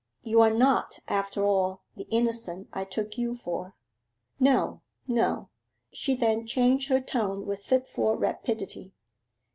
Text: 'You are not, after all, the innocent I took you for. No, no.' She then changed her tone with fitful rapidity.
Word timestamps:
'You 0.23 0.41
are 0.41 0.49
not, 0.51 0.97
after 1.07 1.45
all, 1.45 1.83
the 1.95 2.07
innocent 2.09 2.69
I 2.73 2.85
took 2.85 3.19
you 3.19 3.35
for. 3.35 3.75
No, 4.39 4.81
no.' 5.07 5.49
She 5.91 6.15
then 6.15 6.47
changed 6.47 6.89
her 6.89 6.99
tone 6.99 7.45
with 7.45 7.63
fitful 7.63 8.15
rapidity. 8.15 8.93